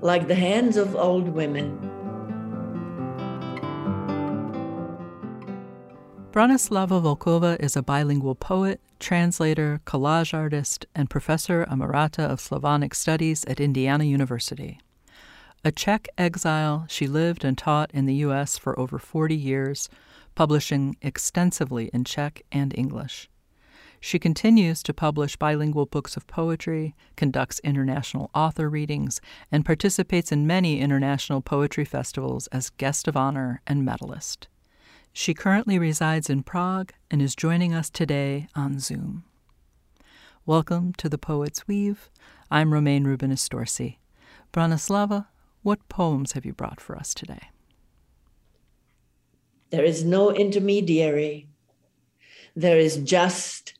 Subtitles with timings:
[0.00, 1.78] Like the hands of old women.
[6.32, 13.44] Bronislava Volkova is a bilingual poet, translator, collage artist, and professor emerita of Slavonic Studies
[13.44, 14.80] at Indiana University.
[15.64, 18.58] A Czech exile, she lived and taught in the U.S.
[18.58, 19.88] for over 40 years,
[20.34, 23.30] publishing extensively in Czech and English.
[24.00, 29.20] She continues to publish bilingual books of poetry, conducts international author readings,
[29.52, 34.48] and participates in many international poetry festivals as guest of honor and medalist.
[35.12, 39.22] She currently resides in Prague and is joining us today on Zoom.
[40.44, 42.10] Welcome to The Poet's Weave.
[42.50, 44.00] I'm Romaine Rubinas Dorsey.
[44.52, 45.26] Bronislava,
[45.62, 47.50] what poems have you brought for us today?
[49.70, 51.48] There is no intermediary.
[52.54, 53.74] There is just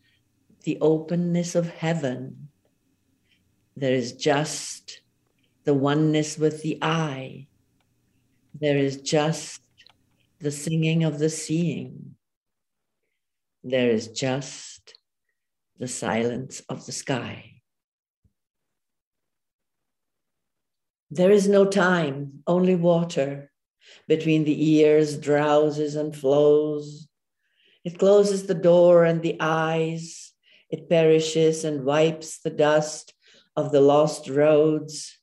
[0.64, 2.48] the openness of heaven.
[3.76, 5.00] There is just
[5.64, 7.48] the oneness with the eye.
[8.58, 9.60] There is just
[10.40, 12.16] the singing of the seeing.
[13.64, 14.98] There is just
[15.78, 17.51] the silence of the sky.
[21.14, 23.52] There is no time, only water.
[24.08, 27.06] Between the ears drowses and flows.
[27.84, 30.32] It closes the door and the eyes.
[30.70, 33.12] It perishes and wipes the dust
[33.54, 35.18] of the lost roads.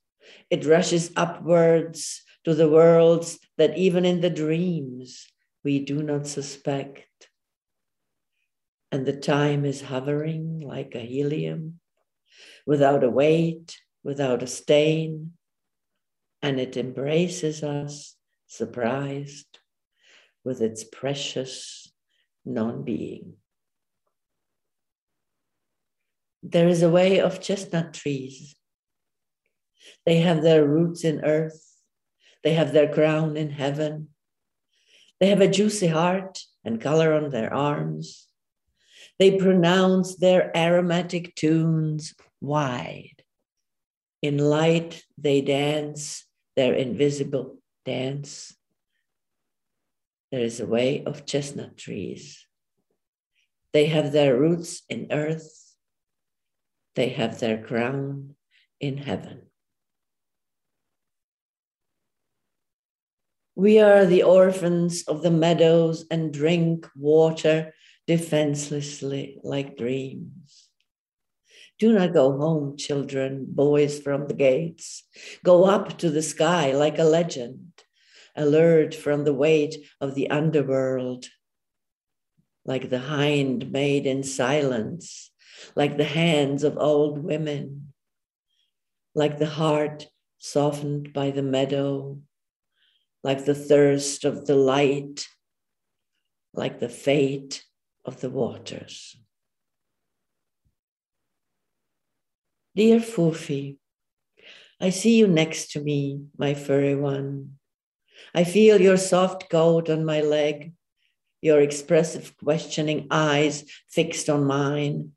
[0.48, 5.26] It rushes upwards to the worlds that even in the dreams
[5.64, 7.08] we do not suspect.
[8.92, 11.80] And the time is hovering like a helium,
[12.64, 15.32] without a weight, without a stain,
[16.42, 19.58] and it embraces us, surprised,
[20.44, 21.92] with its precious
[22.44, 23.34] non being.
[26.42, 28.56] There is a way of chestnut trees.
[30.06, 31.76] They have their roots in earth,
[32.42, 34.08] they have their crown in heaven.
[35.20, 38.26] They have a juicy heart and color on their arms.
[39.18, 43.22] They pronounce their aromatic tunes wide.
[44.22, 46.24] In light, they dance
[46.56, 48.54] their invisible dance.
[50.30, 52.46] There is a way of chestnut trees.
[53.72, 55.76] They have their roots in earth,
[56.96, 58.34] they have their crown
[58.80, 59.42] in heaven.
[63.54, 67.74] We are the orphans of the meadows and drink water
[68.06, 70.69] defenselessly like dreams.
[71.80, 75.02] Do not go home, children, boys from the gates.
[75.42, 77.72] Go up to the sky like a legend,
[78.36, 81.24] alert from the weight of the underworld,
[82.66, 85.30] like the hind made in silence,
[85.74, 87.94] like the hands of old women,
[89.14, 92.20] like the heart softened by the meadow,
[93.24, 95.26] like the thirst of the light,
[96.52, 97.64] like the fate
[98.04, 99.16] of the waters.
[102.76, 103.78] Dear Fufi,
[104.80, 107.58] I see you next to me, my furry one.
[108.32, 110.72] I feel your soft coat on my leg,
[111.42, 115.12] your expressive, questioning eyes fixed on mine.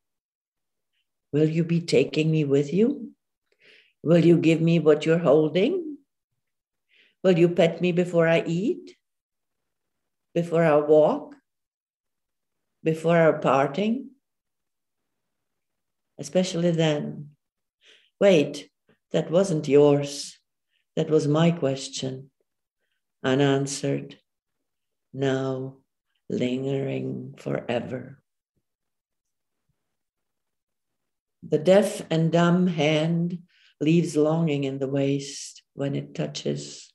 [1.31, 3.11] Will you be taking me with you?
[4.01, 5.97] Will you give me what you're holding?
[7.23, 8.97] Will you pet me before I eat?
[10.33, 11.35] Before our walk?
[12.83, 14.09] Before our parting?
[16.17, 17.29] Especially then,
[18.23, 18.69] Wait,
[19.11, 20.39] that wasn't yours.
[20.95, 22.31] That was my question.
[23.21, 24.17] Unanswered,
[25.13, 25.79] now
[26.29, 28.23] lingering forever.
[31.45, 33.39] The deaf and dumb hand
[33.81, 36.93] leaves longing in the waist when it touches.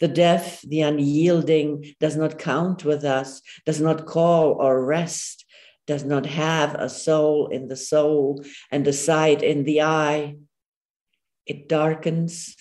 [0.00, 5.46] The deaf, the unyielding, does not count with us, does not call or rest,
[5.86, 10.34] does not have a soul in the soul and a sight in the eye.
[11.46, 12.56] It darkens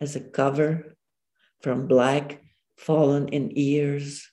[0.00, 0.96] as a cover
[1.60, 2.42] from black
[2.76, 4.30] fallen in ears.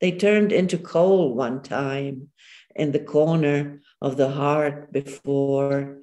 [0.00, 2.30] They turned into coal one time
[2.74, 5.98] in the corner of the heart before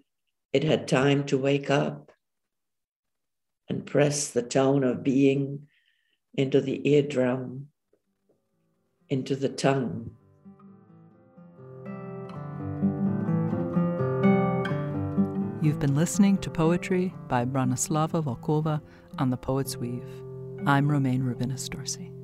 [0.51, 2.11] it had time to wake up
[3.69, 5.67] and press the tone of being
[6.33, 7.67] into the eardrum,
[9.09, 10.15] into the tongue.
[15.65, 18.79] You've been listening to poetry by Bronislava Volkova
[19.17, 20.07] on The Poet's Weave.
[20.67, 22.14] I'm Romaine Rubinas Dorsey.